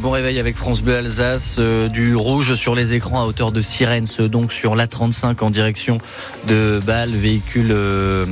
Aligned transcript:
Bon 0.00 0.10
réveil 0.10 0.40
avec 0.40 0.56
France 0.56 0.82
Bleu 0.82 0.96
Alsace, 0.96 1.58
euh, 1.60 1.88
du 1.88 2.16
rouge 2.16 2.54
sur 2.54 2.74
les 2.74 2.94
écrans 2.94 3.22
à 3.22 3.26
hauteur 3.26 3.52
de 3.52 3.62
Sirens, 3.62 4.18
donc 4.22 4.52
sur 4.52 4.74
l'A35 4.74 5.40
en 5.40 5.50
direction 5.50 5.98
de 6.48 6.80
Bâle, 6.84 7.10
véhicule 7.10 7.68
euh, 7.70 8.26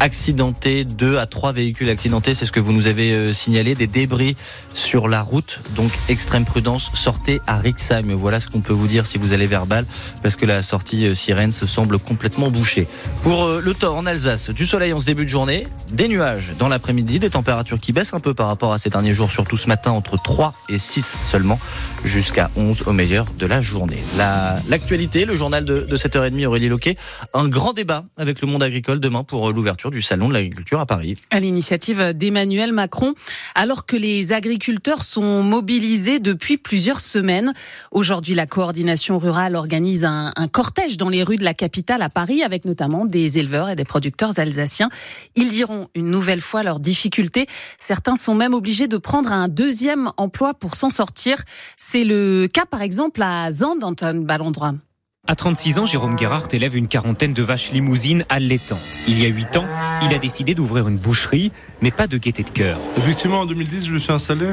accidenté, 0.00 0.84
deux 0.84 1.18
à 1.18 1.26
trois 1.26 1.52
véhicules 1.52 1.88
accidentés, 1.90 2.34
c'est 2.34 2.46
ce 2.46 2.52
que 2.52 2.60
vous 2.60 2.72
nous 2.72 2.86
avez 2.86 3.12
euh, 3.12 3.32
signalé, 3.32 3.74
des 3.74 3.86
débris 3.86 4.36
sur 4.74 5.08
la 5.08 5.22
route, 5.22 5.60
donc 5.74 5.90
extrême 6.08 6.44
prudence, 6.44 6.90
sortez 6.94 7.40
à 7.46 7.58
Rixheim. 7.58 8.12
Voilà 8.14 8.40
ce 8.40 8.48
qu'on 8.48 8.60
peut 8.60 8.72
vous 8.72 8.86
dire 8.86 9.06
si 9.06 9.18
vous 9.18 9.32
allez 9.32 9.46
vers 9.46 9.66
parce 10.22 10.36
que 10.36 10.46
la 10.46 10.62
sortie 10.62 11.06
euh, 11.06 11.14
Sirens 11.14 11.64
semble 11.66 11.98
complètement 11.98 12.50
bouchée. 12.50 12.86
Pour 13.22 13.44
euh, 13.44 13.60
le 13.64 13.74
temps 13.74 13.96
en 13.96 14.06
Alsace, 14.06 14.50
du 14.50 14.66
soleil 14.66 14.92
en 14.92 15.00
ce 15.00 15.06
début 15.06 15.24
de 15.24 15.30
journée, 15.30 15.66
des 15.92 16.08
nuages 16.08 16.52
dans 16.58 16.68
l'après-midi, 16.68 17.18
des 17.18 17.30
températures 17.30 17.80
qui 17.80 17.92
baissent 17.92 18.14
un 18.14 18.20
peu 18.20 18.34
par 18.34 18.46
rapport 18.48 18.72
à 18.72 18.78
ces 18.78 18.90
derniers 18.90 19.12
jours, 19.14 19.30
surtout 19.30 19.56
ce 19.56 19.66
matin 19.68 19.90
entre 19.92 20.16
3 20.22 20.52
et 20.68 20.78
6 20.78 21.14
seulement, 21.30 21.58
jusqu'à 22.04 22.50
11 22.56 22.82
au 22.86 22.92
meilleur 22.92 23.26
de 23.38 23.46
la 23.46 23.60
journée. 23.60 24.02
La- 24.16 24.56
L'actualité, 24.68 25.24
le 25.24 25.36
journal 25.36 25.64
de, 25.64 25.80
de 25.80 25.96
7h30, 25.96 26.44
Aurélie 26.46 26.68
Loquet, 26.68 26.96
un 27.34 27.48
grand 27.48 27.72
débat 27.72 28.04
avec 28.16 28.40
le 28.40 28.46
monde 28.46 28.62
agricole 28.62 29.00
demain 29.00 29.24
pour 29.24 29.48
euh, 29.48 29.52
du 29.90 30.02
Salon 30.02 30.28
de 30.28 30.34
l'agriculture 30.34 30.80
à 30.80 30.86
Paris. 30.86 31.14
à 31.30 31.40
l'initiative 31.40 32.12
d'Emmanuel 32.12 32.72
Macron, 32.72 33.14
alors 33.54 33.86
que 33.86 33.96
les 33.96 34.32
agriculteurs 34.32 35.02
sont 35.02 35.42
mobilisés 35.42 36.18
depuis 36.18 36.56
plusieurs 36.56 37.00
semaines. 37.00 37.52
Aujourd'hui, 37.90 38.34
la 38.34 38.46
coordination 38.46 39.18
rurale 39.18 39.56
organise 39.56 40.04
un, 40.04 40.32
cortège 40.52 40.96
dans 40.96 41.08
les 41.08 41.22
rues 41.22 41.36
de 41.36 41.44
la 41.44 41.54
capitale 41.54 42.02
à 42.02 42.08
Paris, 42.08 42.42
avec 42.42 42.64
notamment 42.64 43.04
des 43.04 43.38
éleveurs 43.38 43.68
et 43.68 43.76
des 43.76 43.84
producteurs 43.84 44.38
alsaciens. 44.38 44.88
Ils 45.34 45.48
diront 45.48 45.88
une 45.94 46.10
nouvelle 46.10 46.40
fois 46.40 46.62
leurs 46.62 46.80
difficultés. 46.80 47.46
Certains 47.78 48.16
sont 48.16 48.34
même 48.34 48.54
obligés 48.54 48.88
de 48.88 48.96
prendre 48.96 49.32
un 49.32 49.48
deuxième 49.48 50.10
emploi 50.16 50.54
pour 50.54 50.74
s'en 50.74 50.90
sortir. 50.90 51.42
C'est 51.76 52.04
le 52.04 52.48
cas, 52.52 52.66
par 52.66 52.82
exemple, 52.82 53.22
à 53.22 53.50
Zand, 53.50 53.82
Anton 53.82 54.22
Ballandra. 54.24 54.74
À 55.28 55.34
36 55.34 55.80
ans, 55.80 55.86
Jérôme 55.86 56.14
Guérard 56.14 56.46
élève 56.52 56.76
une 56.76 56.86
quarantaine 56.86 57.32
de 57.32 57.42
vaches 57.42 57.72
limousines 57.72 58.24
allaitantes. 58.28 58.78
Il 59.08 59.20
y 59.20 59.26
a 59.26 59.28
8 59.28 59.56
ans, 59.56 59.66
il 60.02 60.14
a 60.14 60.18
décidé 60.18 60.54
d'ouvrir 60.54 60.86
une 60.86 60.98
boucherie, 60.98 61.50
mais 61.82 61.90
pas 61.90 62.06
de 62.06 62.16
gaieté 62.16 62.44
de 62.44 62.50
cœur. 62.50 62.78
Effectivement, 62.96 63.40
en 63.40 63.46
2010, 63.46 63.86
je 63.86 63.92
me 63.92 63.98
suis 63.98 64.12
installé. 64.12 64.46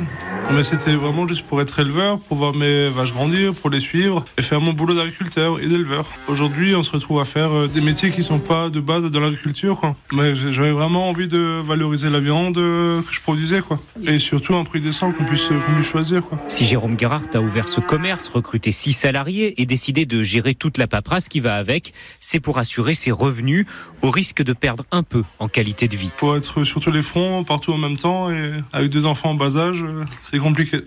Mais 0.52 0.63
c'était 0.63 0.94
vraiment 0.94 1.27
juste 1.27 1.47
pour 1.47 1.61
être 1.61 1.80
éleveur, 1.80 2.19
pour 2.19 2.38
voir 2.38 2.53
mes 2.53 2.89
vaches 2.89 3.11
grandir, 3.11 3.53
pour 3.53 3.69
les 3.69 3.80
suivre 3.80 4.23
et 4.38 4.41
faire 4.41 4.61
mon 4.61 4.73
boulot 4.73 4.94
d'agriculteur 4.94 5.59
et 5.59 5.67
d'éleveur. 5.67 6.05
Aujourd'hui, 6.27 6.75
on 6.75 6.83
se 6.83 6.91
retrouve 6.91 7.19
à 7.19 7.25
faire 7.25 7.52
euh, 7.52 7.67
des 7.67 7.81
métiers 7.81 8.11
qui 8.11 8.22
sont 8.22 8.38
pas 8.39 8.69
de 8.69 8.80
base 8.80 9.09
dans 9.09 9.19
l'agriculture. 9.19 9.80
quoi. 9.80 9.95
Mais 10.11 10.35
j'avais 10.35 10.72
vraiment 10.72 11.09
envie 11.09 11.27
de 11.27 11.59
valoriser 11.63 12.09
la 12.09 12.19
viande 12.19 12.58
euh, 12.58 13.02
que 13.02 13.11
je 13.13 13.19
produisais. 13.22 13.61
quoi. 13.61 13.80
Et 14.05 14.19
surtout 14.19 14.55
un 14.55 14.63
prix 14.63 14.80
décent 14.80 15.11
qu'on 15.11 15.25
puisse, 15.25 15.47
qu'on 15.47 15.73
puisse 15.73 15.88
choisir. 15.89 16.23
quoi. 16.23 16.39
Si 16.47 16.66
Jérôme 16.66 16.95
Guérard 16.95 17.23
a 17.33 17.39
ouvert 17.39 17.67
ce 17.67 17.80
commerce, 17.80 18.28
recruté 18.28 18.72
6 18.72 18.94
salariés 18.94 19.59
et 19.61 19.66
décidé 19.66 20.05
de 20.05 20.22
gérer 20.22 20.53
toute 20.53 20.78
la 20.78 20.85
paperasse 20.88 21.30
qui 21.30 21.39
va 21.39 21.55
avec, 21.55 21.94
c'est 22.19 22.39
pour 22.39 22.59
assurer 22.59 22.94
ses 22.94 23.11
revenus 23.11 23.66
au 24.03 24.11
risque 24.11 24.44
de 24.44 24.53
perdre 24.53 24.85
un 24.91 25.02
peu 25.02 25.23
en 25.39 25.47
qualité 25.47 25.88
de 25.88 25.95
vie. 25.95 26.09
Faut 26.17 26.35
être 26.35 26.63
sur 26.63 26.80
tous 26.80 26.91
les 26.91 27.02
fronts, 27.02 27.44
partout 27.44 27.73
en 27.73 27.78
même 27.78 27.97
temps. 27.97 28.30
Et 28.30 28.52
avec 28.72 28.89
deux 28.91 29.05
enfants 29.07 29.31
en 29.31 29.35
bas 29.35 29.57
âge, 29.57 29.83
euh, 29.83 30.03
c'est 30.34 30.39
compliqué. 30.39 30.80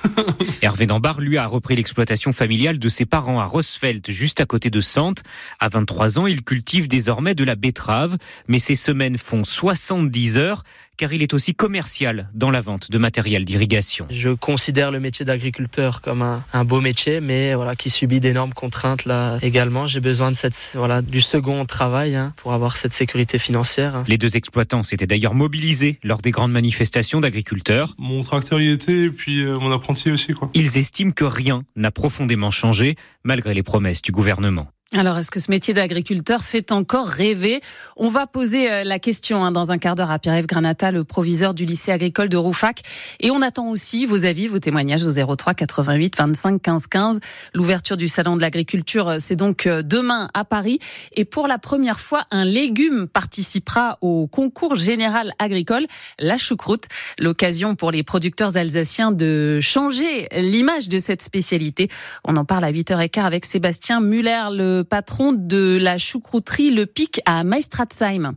Hervé 0.62 0.86
Nambard, 0.86 1.18
lui, 1.18 1.38
a 1.38 1.46
repris 1.46 1.76
l'exploitation 1.76 2.32
familiale 2.34 2.78
de 2.78 2.88
ses 2.90 3.06
parents 3.06 3.40
à 3.40 3.46
Rosfeld, 3.46 4.04
juste 4.10 4.38
à 4.42 4.44
côté 4.44 4.68
de 4.68 4.82
Sante. 4.82 5.22
À 5.60 5.70
23 5.70 6.18
ans, 6.18 6.26
il 6.26 6.42
cultive 6.42 6.88
désormais 6.88 7.34
de 7.34 7.42
la 7.42 7.54
betterave, 7.54 8.18
mais 8.48 8.58
ses 8.58 8.76
semaines 8.76 9.16
font 9.16 9.44
70 9.44 10.36
heures, 10.36 10.62
car 10.96 11.12
il 11.12 11.22
est 11.22 11.34
aussi 11.34 11.54
commercial 11.54 12.28
dans 12.34 12.50
la 12.50 12.60
vente 12.60 12.90
de 12.90 12.98
matériel 12.98 13.44
d'irrigation. 13.44 14.06
Je 14.10 14.30
considère 14.30 14.90
le 14.90 15.00
métier 15.00 15.24
d'agriculteur 15.24 16.00
comme 16.00 16.22
un, 16.22 16.44
un 16.52 16.64
beau 16.64 16.80
métier, 16.80 17.20
mais 17.20 17.54
voilà, 17.54 17.74
qui 17.76 17.90
subit 17.90 18.20
d'énormes 18.20 18.52
contraintes 18.52 19.04
là 19.04 19.38
également. 19.42 19.86
J'ai 19.86 20.00
besoin 20.00 20.30
de 20.30 20.36
cette, 20.36 20.72
voilà, 20.74 21.02
du 21.02 21.20
second 21.20 21.64
travail 21.66 22.14
hein, 22.14 22.32
pour 22.36 22.52
avoir 22.52 22.76
cette 22.76 22.92
sécurité 22.92 23.38
financière. 23.38 23.96
hein. 23.96 24.04
Les 24.08 24.18
deux 24.18 24.36
exploitants 24.36 24.82
s'étaient 24.82 25.06
d'ailleurs 25.06 25.34
mobilisés 25.34 25.98
lors 26.02 26.18
des 26.18 26.30
grandes 26.30 26.52
manifestations 26.52 27.20
d'agriculteurs. 27.20 27.94
Mon 27.98 28.22
tracteur 28.22 28.60
y 28.60 28.68
était 28.70 29.04
et 29.04 29.10
puis 29.10 29.42
euh, 29.42 29.58
mon 29.58 29.72
apprenti 29.72 30.10
aussi. 30.10 30.32
quoi. 30.34 30.50
Ils 30.54 30.76
estiment 30.78 31.12
que 31.12 31.24
rien 31.24 31.64
n'a 31.76 31.90
profondément 31.90 32.50
changé, 32.50 32.96
malgré 33.24 33.54
les 33.54 33.62
promesses 33.62 34.02
du 34.02 34.12
gouvernement. 34.12 34.68
Alors, 34.94 35.16
est-ce 35.16 35.30
que 35.30 35.40
ce 35.40 35.50
métier 35.50 35.72
d'agriculteur 35.72 36.42
fait 36.42 36.70
encore 36.70 37.06
rêver? 37.06 37.62
On 37.96 38.10
va 38.10 38.26
poser 38.26 38.70
euh, 38.70 38.84
la 38.84 38.98
question 38.98 39.42
hein, 39.42 39.50
dans 39.50 39.72
un 39.72 39.78
quart 39.78 39.94
d'heure 39.94 40.10
à 40.10 40.18
Pierre-Yves 40.18 40.46
Granata, 40.46 40.90
le 40.90 41.02
proviseur 41.02 41.54
du 41.54 41.64
lycée 41.64 41.92
agricole 41.92 42.28
de 42.28 42.36
Roufac. 42.36 42.82
Et 43.18 43.30
on 43.30 43.40
attend 43.40 43.70
aussi 43.70 44.04
vos 44.04 44.26
avis, 44.26 44.48
vos 44.48 44.58
témoignages 44.58 45.06
au 45.06 45.34
03 45.36 45.54
88 45.54 46.18
25 46.18 46.60
15 46.60 46.86
15. 46.88 47.20
L'ouverture 47.54 47.96
du 47.96 48.06
salon 48.06 48.36
de 48.36 48.42
l'agriculture, 48.42 49.08
euh, 49.08 49.16
c'est 49.18 49.34
donc 49.34 49.64
euh, 49.64 49.82
demain 49.82 50.28
à 50.34 50.44
Paris. 50.44 50.78
Et 51.16 51.24
pour 51.24 51.48
la 51.48 51.56
première 51.56 51.98
fois, 51.98 52.24
un 52.30 52.44
légume 52.44 53.08
participera 53.08 53.96
au 54.02 54.26
concours 54.26 54.76
général 54.76 55.32
agricole, 55.38 55.86
la 56.18 56.36
choucroute. 56.36 56.84
L'occasion 57.18 57.76
pour 57.76 57.92
les 57.92 58.02
producteurs 58.02 58.58
alsaciens 58.58 59.10
de 59.10 59.58
changer 59.62 60.28
l'image 60.36 60.90
de 60.90 60.98
cette 60.98 61.22
spécialité. 61.22 61.88
On 62.24 62.36
en 62.36 62.44
parle 62.44 62.64
à 62.64 62.70
8h15 62.72 63.22
avec 63.22 63.46
Sébastien 63.46 64.02
Muller, 64.02 64.48
le 64.50 64.81
patron 64.82 65.32
de 65.32 65.78
la 65.80 65.98
choucrouterie 65.98 66.70
Le 66.70 66.86
Pic 66.86 67.20
à 67.26 67.44
Meistratzheim. 67.44 68.34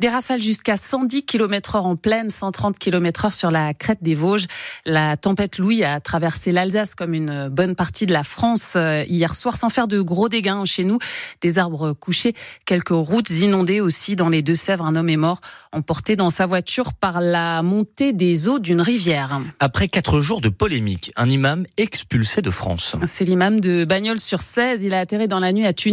Des 0.00 0.08
rafales 0.08 0.42
jusqu'à 0.42 0.76
110 0.76 1.24
km 1.24 1.76
heure 1.76 1.86
en 1.86 1.96
pleine, 1.96 2.30
130 2.30 2.78
km 2.78 3.26
heure 3.26 3.32
sur 3.32 3.50
la 3.50 3.74
crête 3.74 4.02
des 4.02 4.14
Vosges. 4.14 4.46
La 4.84 5.16
tempête 5.16 5.58
Louis 5.58 5.84
a 5.84 6.00
traversé 6.00 6.52
l'Alsace 6.52 6.94
comme 6.94 7.14
une 7.14 7.48
bonne 7.48 7.74
partie 7.74 8.06
de 8.06 8.12
la 8.12 8.24
France 8.24 8.74
euh, 8.76 9.04
hier 9.08 9.34
soir 9.34 9.56
sans 9.56 9.68
faire 9.68 9.88
de 9.88 10.00
gros 10.00 10.28
dégâts 10.28 10.48
hein, 10.48 10.64
chez 10.64 10.84
nous. 10.84 10.98
Des 11.40 11.58
arbres 11.58 11.92
couchés, 11.92 12.34
quelques 12.64 12.88
routes 12.90 13.30
inondées 13.30 13.80
aussi 13.80 14.16
dans 14.16 14.28
les 14.28 14.42
Deux-Sèvres. 14.42 14.84
Un 14.84 14.96
homme 14.96 15.08
est 15.08 15.16
mort 15.16 15.40
emporté 15.72 16.16
dans 16.16 16.30
sa 16.30 16.46
voiture 16.46 16.92
par 16.92 17.20
la 17.20 17.62
montée 17.62 18.12
des 18.12 18.48
eaux 18.48 18.58
d'une 18.58 18.80
rivière. 18.80 19.40
Après 19.60 19.88
quatre 19.88 20.20
jours 20.20 20.40
de 20.40 20.48
polémique, 20.48 21.12
un 21.16 21.28
imam 21.28 21.64
expulsé 21.76 22.42
de 22.42 22.50
France. 22.50 22.96
C'est 23.04 23.24
l'imam 23.24 23.60
de 23.60 23.84
Bagnols-sur-Cèze. 23.84 24.84
Il 24.84 24.94
a 24.94 25.00
atterri 25.00 25.28
dans 25.28 25.40
la 25.40 25.52
nuit 25.52 25.66
à 25.66 25.72
Tunis, 25.72 25.87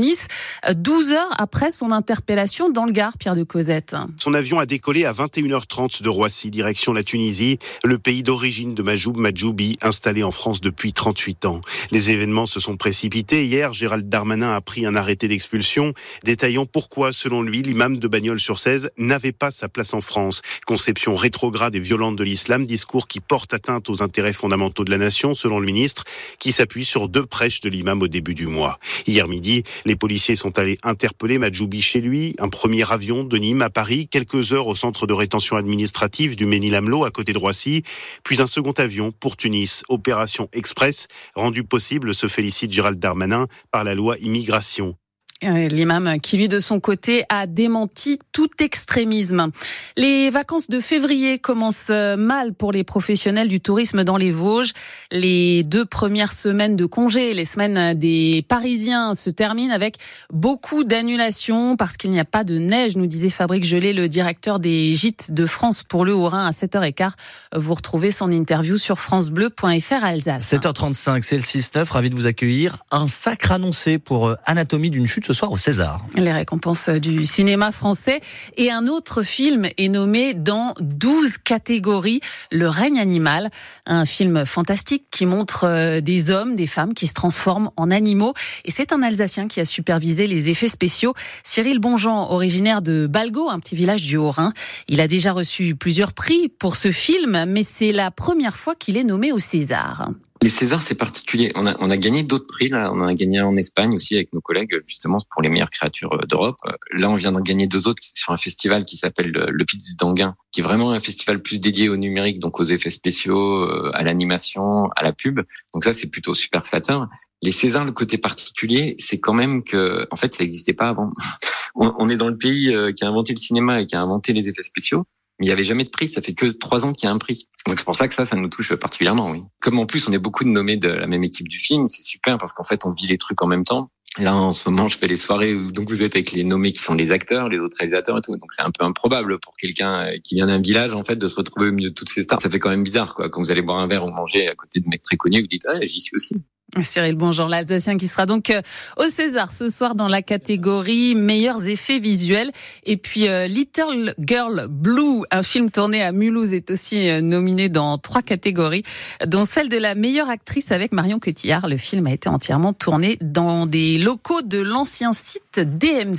euh, 0.67 0.73
12 0.73 1.11
heures 1.11 1.33
après 1.37 1.71
son 1.71 1.91
interpellation 1.91 2.69
dans 2.69 2.85
le 2.85 2.91
Gard, 2.91 3.17
Pierre 3.17 3.35
de 3.35 3.43
Cosette. 3.43 3.95
Son 4.19 4.33
avion 4.33 4.59
a 4.59 4.65
décollé 4.65 5.05
à 5.05 5.13
21h30 5.13 6.01
de 6.01 6.09
Roissy, 6.09 6.49
direction 6.49 6.93
la 6.93 7.03
Tunisie, 7.03 7.59
le 7.83 7.97
pays 7.97 8.23
d'origine 8.23 8.75
de 8.75 8.83
Majoub 8.83 9.17
Majoubi, 9.17 9.77
installé 9.81 10.23
en 10.23 10.31
France 10.31 10.61
depuis 10.61 10.93
38 10.93 11.45
ans. 11.45 11.61
Les 11.91 12.11
événements 12.11 12.45
se 12.45 12.59
sont 12.59 12.77
précipités. 12.77 13.45
Hier, 13.45 13.73
Gérald 13.73 14.09
Darmanin 14.09 14.53
a 14.53 14.61
pris 14.61 14.85
un 14.85 14.95
arrêté 14.95 15.27
d'expulsion, 15.27 15.93
détaillant 16.23 16.65
pourquoi, 16.65 17.13
selon 17.13 17.41
lui, 17.41 17.61
l'imam 17.61 17.97
de 17.97 18.07
Bagnols-sur-Cèze 18.07 18.89
n'avait 18.97 19.31
pas 19.31 19.51
sa 19.51 19.69
place 19.69 19.93
en 19.93 20.01
France. 20.01 20.41
Conception 20.65 21.15
rétrograde 21.15 21.75
et 21.75 21.79
violente 21.79 22.15
de 22.15 22.23
l'islam, 22.23 22.65
discours 22.65 23.07
qui 23.07 23.19
porte 23.19 23.53
atteinte 23.53 23.89
aux 23.89 24.03
intérêts 24.03 24.33
fondamentaux 24.33 24.83
de 24.83 24.91
la 24.91 24.97
nation, 24.97 25.33
selon 25.33 25.59
le 25.59 25.65
ministre, 25.65 26.03
qui 26.39 26.51
s'appuie 26.51 26.85
sur 26.85 27.09
deux 27.09 27.25
prêches 27.25 27.61
de 27.61 27.69
l'imam 27.69 28.01
au 28.01 28.07
début 28.07 28.33
du 28.33 28.47
mois. 28.47 28.79
Hier 29.07 29.27
midi, 29.27 29.63
les 29.85 29.95
policiers 29.95 30.35
sont 30.35 30.57
allés 30.57 30.77
interpeller 30.83 31.37
Majoubi 31.37 31.81
chez 31.81 32.01
lui, 32.01 32.35
un 32.39 32.49
premier 32.49 32.91
avion 32.91 33.23
de 33.23 33.37
Nîmes 33.37 33.61
à 33.61 33.69
Paris, 33.69 34.07
quelques 34.07 34.51
heures 34.51 34.67
au 34.67 34.75
centre 34.75 35.05
de 35.07 35.13
rétention 35.13 35.55
administrative 35.55 36.35
du 36.35 36.45
Ménil-Amelot 36.45 37.05
à 37.05 37.11
côté 37.11 37.33
de 37.33 37.37
Roissy, 37.37 37.83
puis 38.23 38.41
un 38.41 38.47
second 38.47 38.73
avion 38.73 39.11
pour 39.11 39.37
Tunis, 39.37 39.83
opération 39.87 40.49
express, 40.53 41.07
rendue 41.35 41.63
possible, 41.63 42.13
se 42.13 42.27
félicite 42.27 42.71
Gérald 42.71 42.99
Darmanin, 42.99 43.47
par 43.71 43.83
la 43.83 43.93
loi 43.93 44.17
immigration. 44.17 44.95
Euh, 45.43 45.67
L'imam 45.67 46.17
qui, 46.21 46.37
lui, 46.37 46.47
de 46.47 46.61
son 46.61 46.79
côté, 46.79 47.25
a 47.27 47.45
démenti 47.45 48.19
tout 48.31 48.49
extrémisme. 48.59 49.51
Les 49.97 50.29
vacances 50.29 50.69
de 50.69 50.79
février 50.79 51.39
commencent 51.39 51.89
euh, 51.89 52.15
mal 52.15 52.53
pour 52.53 52.71
les 52.71 52.85
professionnels 52.85 53.49
du 53.49 53.59
tourisme 53.59 54.05
dans 54.05 54.15
les 54.15 54.31
Vosges. 54.31 54.71
Les 55.11 55.63
deux 55.63 55.83
premières 55.83 56.31
semaines 56.31 56.77
de 56.77 56.85
congé, 56.85 57.33
les 57.33 57.43
semaines 57.43 57.93
des 57.99 58.45
Parisiens 58.47 59.13
se 59.13 59.29
terminent 59.29 59.73
avec 59.73 59.97
beaucoup 60.31 60.85
d'annulations 60.85 61.75
parce 61.75 61.97
qu'il 61.97 62.11
n'y 62.11 62.19
a 62.19 62.25
pas 62.25 62.45
de 62.45 62.57
neige, 62.57 62.95
nous 62.95 63.07
disait 63.07 63.29
Fabrique 63.29 63.65
Gelé, 63.65 63.91
le 63.91 64.07
directeur 64.07 64.59
des 64.59 64.93
gîtes 64.93 65.33
de 65.33 65.45
France 65.45 65.83
pour 65.83 66.05
le 66.05 66.15
Haut-Rhin 66.15 66.45
à 66.45 66.51
7h15. 66.51 67.11
Vous 67.53 67.73
retrouvez 67.73 68.11
son 68.11 68.31
interview 68.31 68.77
sur 68.77 69.01
francebleu.fr 69.01 70.03
Alsace. 70.03 70.53
7h35, 70.53 71.23
c'est 71.23 71.35
le 71.35 71.43
6-9, 71.43 71.89
ravi 71.89 72.09
de 72.09 72.15
vous 72.15 72.25
accueillir. 72.25 72.83
Un 72.89 73.07
sacre 73.07 73.51
annoncé 73.51 73.97
pour 73.97 74.29
euh, 74.29 74.35
Anatomie 74.45 74.89
d'une 74.89 75.07
chute 75.07 75.24
ce 75.25 75.33
soir 75.33 75.51
au 75.51 75.57
César. 75.57 76.05
les 76.15 76.31
récompenses 76.31 76.87
du 76.89 77.25
cinéma 77.25 77.71
français. 77.71 78.21
Et 78.57 78.71
un 78.71 78.85
autre 78.85 79.23
film 79.23 79.67
est 79.77 79.87
nommé 79.87 80.35
dans 80.35 80.75
12 80.79 81.39
catégories, 81.39 82.21
Le 82.51 82.69
règne 82.69 82.99
animal, 82.99 83.49
un 83.87 84.05
film 84.05 84.45
fantastique 84.45 85.05
qui 85.09 85.25
montre 85.25 85.63
euh, 85.63 85.99
des 85.99 86.29
hommes, 86.29 86.55
des 86.55 86.67
femmes 86.67 86.93
qui 86.93 87.07
se 87.07 87.13
transforment 87.13 87.71
en 87.75 87.89
animaux. 87.89 88.33
Et 88.65 88.71
c'est 88.71 88.93
un 88.93 89.01
Alsacien 89.01 89.47
qui 89.47 89.59
a 89.59 89.65
supervisé 89.65 90.27
les 90.27 90.49
effets 90.49 90.67
spéciaux, 90.67 91.15
Cyril 91.43 91.79
Bonjean, 91.79 92.29
originaire 92.29 92.83
de 92.83 93.07
Balgo, 93.07 93.49
un 93.49 93.59
petit 93.59 93.75
village 93.75 94.03
du 94.03 94.17
Haut-Rhin. 94.17 94.53
Il 94.87 95.01
a 95.01 95.07
déjà 95.07 95.31
reçu 95.31 95.75
plusieurs 95.75 96.13
prix 96.13 96.49
pour 96.49 96.75
ce 96.75 96.91
film, 96.91 97.45
mais 97.47 97.63
c'est 97.63 97.91
la 97.91 98.11
première 98.11 98.55
fois 98.55 98.75
qu'il 98.75 98.95
est 98.95 99.03
nommé 99.03 99.31
au 99.31 99.39
César. 99.39 100.09
Les 100.41 100.49
Césars, 100.49 100.81
c'est 100.81 100.95
particulier. 100.95 101.51
On 101.55 101.65
a, 101.65 101.75
on 101.79 101.89
a 101.89 101.97
gagné 101.97 102.23
d'autres 102.23 102.45
prix. 102.45 102.67
Là, 102.67 102.91
on 102.93 102.99
a 103.01 103.13
gagné 103.13 103.41
en 103.41 103.55
Espagne 103.55 103.95
aussi 103.95 104.15
avec 104.15 104.33
nos 104.33 104.41
collègues, 104.41 104.81
justement 104.85 105.17
pour 105.29 105.41
les 105.41 105.49
meilleures 105.49 105.69
créatures 105.69 106.13
euh, 106.13 106.25
d'Europe. 106.27 106.57
Euh, 106.67 106.73
là, 106.91 107.09
on 107.09 107.15
vient 107.15 107.31
d'en 107.31 107.39
gagner 107.39 107.67
deux 107.67 107.87
autres 107.87 108.03
sur 108.13 108.33
un 108.33 108.37
festival 108.37 108.83
qui 108.83 108.97
s'appelle 108.97 109.31
le 109.31 109.65
Piz 109.65 109.95
d'Anguin, 109.97 110.35
qui 110.51 110.59
est 110.59 110.63
vraiment 110.63 110.91
un 110.91 110.99
festival 110.99 111.41
plus 111.41 111.59
dédié 111.59 111.87
au 111.87 111.95
numérique, 111.95 112.39
donc 112.39 112.59
aux 112.59 112.63
effets 112.63 112.89
spéciaux, 112.89 113.63
euh, 113.63 113.91
à 113.93 114.03
l'animation, 114.03 114.89
à 114.97 115.03
la 115.03 115.13
pub. 115.13 115.39
Donc 115.73 115.85
ça, 115.85 115.93
c'est 115.93 116.09
plutôt 116.09 116.33
super 116.33 116.65
flatteur. 116.65 117.07
Les 117.41 117.53
Césars, 117.53 117.85
le 117.85 117.93
côté 117.93 118.17
particulier, 118.17 118.95
c'est 118.97 119.19
quand 119.19 119.33
même 119.33 119.63
que, 119.63 120.05
en 120.11 120.15
fait, 120.17 120.33
ça 120.33 120.43
n'existait 120.43 120.73
pas 120.73 120.89
avant. 120.89 121.09
on 121.75 122.09
est 122.09 122.17
dans 122.17 122.29
le 122.29 122.37
pays 122.37 122.75
qui 122.95 123.03
a 123.03 123.07
inventé 123.07 123.33
le 123.33 123.39
cinéma 123.39 123.81
et 123.81 123.85
qui 123.85 123.95
a 123.95 124.01
inventé 124.01 124.33
les 124.33 124.47
effets 124.47 124.63
spéciaux 124.63 125.05
mais 125.39 125.45
il 125.45 125.49
n'y 125.49 125.53
avait 125.53 125.63
jamais 125.63 125.83
de 125.83 125.89
prix. 125.89 126.07
Ça 126.07 126.21
fait 126.21 126.33
que 126.33 126.47
trois 126.47 126.85
ans 126.85 126.93
qu'il 126.93 127.07
y 127.07 127.11
a 127.11 127.13
un 127.13 127.17
prix. 127.17 127.47
Donc 127.67 127.79
c'est 127.79 127.85
pour 127.85 127.95
ça 127.95 128.07
que 128.07 128.13
ça, 128.13 128.25
ça 128.25 128.35
nous 128.35 128.49
touche 128.49 128.73
particulièrement, 128.75 129.31
oui. 129.31 129.43
Comme 129.59 129.79
en 129.79 129.85
plus 129.85 130.07
on 130.07 130.11
est 130.11 130.19
beaucoup 130.19 130.43
de 130.43 130.49
nommés 130.49 130.77
de 130.77 130.89
la 130.89 131.07
même 131.07 131.23
équipe 131.23 131.47
du 131.47 131.57
film, 131.57 131.87
c'est 131.89 132.03
super 132.03 132.37
parce 132.37 132.53
qu'en 132.53 132.63
fait 132.63 132.85
on 132.85 132.91
vit 132.91 133.07
les 133.07 133.17
trucs 133.17 133.41
en 133.41 133.47
même 133.47 133.63
temps. 133.63 133.89
Là, 134.17 134.33
en 134.33 134.51
ce 134.51 134.69
moment, 134.69 134.87
je 134.87 134.97
fais 134.97 135.07
les 135.07 135.17
soirées 135.17 135.53
où 135.53 135.73
donc 135.73 135.89
vous 135.89 136.01
êtes 136.01 136.15
avec 136.15 136.31
les 136.31 136.45
nommés 136.45 136.71
qui 136.71 136.81
sont 136.81 136.93
les 136.93 137.11
acteurs, 137.11 137.49
les 137.49 137.59
autres 137.59 137.75
réalisateurs 137.77 138.17
et 138.17 138.21
tout. 138.21 138.31
Donc 138.37 138.53
c'est 138.53 138.61
un 138.61 138.71
peu 138.71 138.85
improbable 138.85 139.39
pour 139.39 139.57
quelqu'un 139.57 140.07
euh, 140.07 140.13
qui 140.23 140.35
vient 140.35 140.45
d'un 140.45 140.61
village 140.61 140.93
en 140.93 141.03
fait 141.03 141.17
de 141.17 141.27
se 141.27 141.35
retrouver 141.35 141.67
au 141.67 141.71
milieu 141.73 141.89
de 141.89 141.93
toutes 141.93 142.09
ces 142.09 142.23
stars. 142.23 142.39
Ça 142.41 142.49
fait 142.49 142.59
quand 142.59 142.69
même 142.69 142.83
bizarre 142.83 143.13
quoi. 143.13 143.29
Quand 143.29 143.41
vous 143.41 143.51
allez 143.51 143.61
boire 143.61 143.79
un 143.79 143.87
verre 143.87 144.05
ou 144.05 144.11
manger 144.11 144.47
à 144.47 144.55
côté 144.55 144.79
de 144.79 144.87
mecs 144.87 145.01
très 145.01 145.17
connus, 145.17 145.41
vous 145.41 145.47
dites 145.47 145.65
ah 145.67 145.79
j'y 145.81 145.99
suis 145.99 146.15
aussi. 146.15 146.35
Cyril 146.83 147.15
Bonjour, 147.15 147.47
l'Alsacien 147.47 147.97
qui 147.97 148.07
sera 148.07 148.25
donc 148.25 148.49
euh, 148.49 148.61
au 148.97 149.07
César 149.07 149.53
ce 149.53 149.69
soir 149.69 149.95
dans 149.95 150.07
la 150.07 150.21
catégorie 150.21 151.15
meilleurs 151.15 151.69
effets 151.69 151.99
visuels. 151.99 152.51
Et 152.85 152.97
puis 152.97 153.29
euh, 153.29 153.47
Little 153.47 154.13
Girl 154.19 154.67
Blue, 154.69 155.23
un 155.31 155.43
film 155.43 155.71
tourné 155.71 156.01
à 156.01 156.11
Mulhouse, 156.11 156.53
est 156.53 156.71
aussi 156.71 157.09
euh, 157.09 157.21
nominé 157.21 157.69
dans 157.69 157.97
trois 157.97 158.21
catégories, 158.21 158.83
dont 159.25 159.45
celle 159.45 159.69
de 159.69 159.77
la 159.77 159.95
meilleure 159.95 160.29
actrice 160.29 160.71
avec 160.71 160.91
Marion 160.91 161.19
Cotillard. 161.19 161.67
Le 161.69 161.77
film 161.77 162.07
a 162.07 162.11
été 162.11 162.27
entièrement 162.27 162.73
tourné 162.73 163.17
dans 163.21 163.67
des 163.67 163.97
locaux 163.97 164.41
de 164.41 164.59
l'ancien 164.59 165.13
site 165.13 165.59
DMC. 165.59 166.15